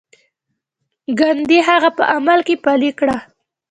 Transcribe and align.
ګاندي 1.19 1.59
هغه 1.69 1.89
په 1.97 2.03
عمل 2.13 2.39
کې 2.47 2.55
پلي 2.63 2.91
کړه. 2.99 3.17